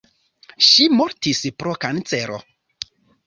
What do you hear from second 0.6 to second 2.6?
Ŝi mortis pro kancero.